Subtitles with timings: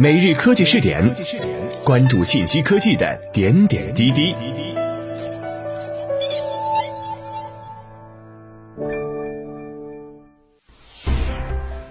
[0.00, 1.12] 每日科技试点，
[1.84, 4.32] 关注信息科技的点点滴滴。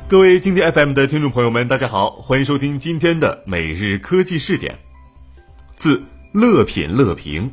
[0.07, 4.79] 各位今天 FM 的听众朋友们，大家好，欢迎收听今天的每日科技试点。
[5.75, 6.01] 自
[6.31, 7.51] 乐品乐评，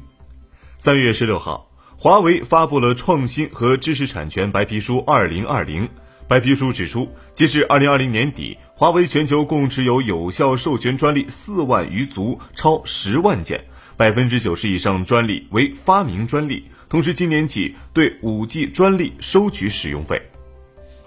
[0.79, 5.89] 三月十六号，华为发布了创新和知识产权白皮书二零二零。
[6.27, 13.63] 白皮书指出，截至二零二零年底，华为全球共持有有效授权专利四万余足，超十万件，
[13.97, 16.65] 百分之九十以上专利为发明专利。
[16.89, 20.21] 同时，今年起对五 G 专利收取使用费。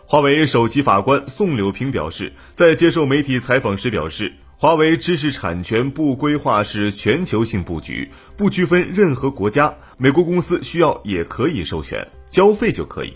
[0.05, 8.07] 华为首席法官宋柳平表示，在接受媒体采访时表示，华为知识产权部规划是全球性布局，
[8.37, 13.13] 不区分任何国家，美国公司需要也可以授权，交费就可以。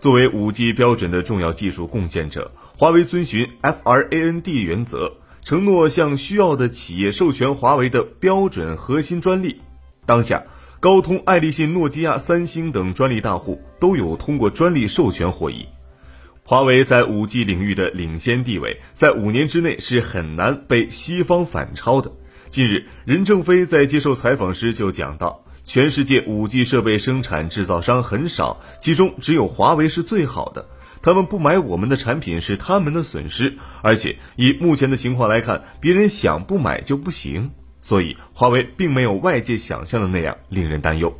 [0.00, 9.60] 作为五 G 标准的重要技术贡献者，华为遵循 FRAND 原则，承诺向需要的企业授权华为的标准核心专利。
[10.06, 10.42] 当下，
[10.80, 15.66] 高通、爱立信、诺基亚、三星等专利大户都有通过专利授权获益。
[16.44, 22.10] 华为在五 G 领域的领先地位，在五年之内是很难被西方反超的。
[22.48, 25.44] 近日，任正非在接受采访时就讲到。
[25.64, 30.68] 全世界五 G 设备生产制造商很少，其中只有华为是最好的。
[31.02, 37.50] 他们不买我们的产品是他们的损失，而且以目前的情况来看，别人想不买就不行。
[37.82, 41.18] 所以华为并没有外界想象的那样令人担忧。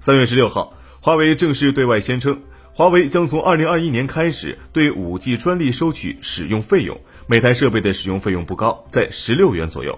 [0.00, 2.42] 三月十六号，华为正式对外宣称，
[2.72, 9.96] 华为将从二零二一年开始对五 G 专利收取使用费用，每台设备的使用费用不高，在十六元左右。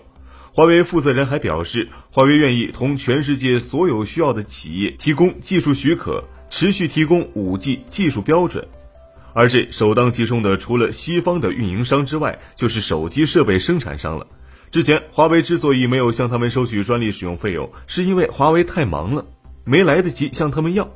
[0.61, 8.69] 华为负责人还表示，华为愿意同全世界所有需要的企业提供技术许可，持续提供五 G 技术标准。
[9.33, 14.27] 而这首当其冲的，除了西方的运营商之外，就是手机设备生产商了。
[14.70, 19.25] 之前，华为之所以没有向他们收取专利使用费用，是因为华为太忙了，
[19.64, 20.87] 没来得及向他们要。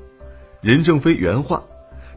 [0.61, 1.65] 任正非原话。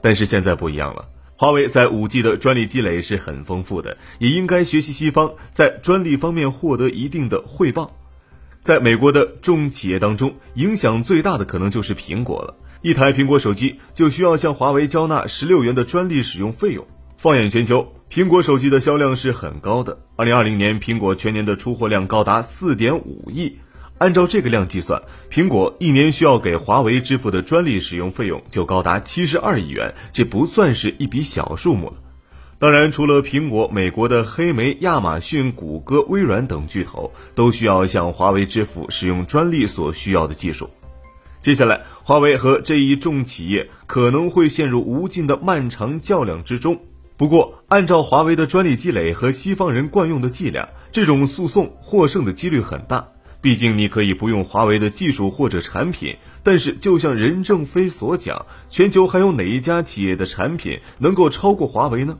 [0.01, 1.05] 但是现在不一样了。
[1.39, 7.95] 华为在五 G 的专利积累是很丰富的，也应该学习西方，在专利方面获得一定的汇报。
[8.63, 12.55] 在美国的众企业当中，影响最大的可能就是苹果了。
[12.81, 16.87] 一台苹果手机就需要向华为交纳十六元的专利使用费用。
[17.17, 19.99] 放眼全球，苹果手机的销量是很高的。
[20.15, 23.59] 二零二零年，苹果全年的出货量高达四点五亿。
[23.99, 31.93] 按照这个量计算，苹果一年需要给华为支付的专利使用费用就高达七十二亿元，这不算是一笔小数目了。
[32.59, 40.69] 当然，除了苹果，美国的黑莓、亚马逊、谷歌、微软等巨头都需要向华为支付使用专利所需要的技术。
[41.39, 46.79] 接下来，华为和这一众企业可能会陷入无尽的漫长较量之中。
[47.15, 53.07] 不过，按照华为的专利积累和西方人惯用的伎俩，这种诉讼获胜的几率很大。
[53.47, 62.17] 毕竟你可以不用华为的技术或者产品，但是就像任正非所讲，全球还有哪一家企业的产品能够超过华为呢？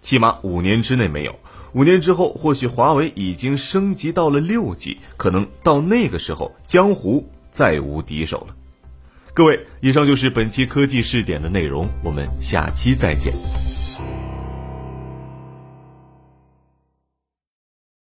[0.00, 1.36] 起码五年之内没有。
[1.72, 8.54] 五年之后，或许华为已经升级到了六 G，可能到那个时候，江湖再无敌手了。
[9.34, 13.32] 各位，以上就是本期科技试点的内容，我们下期再见。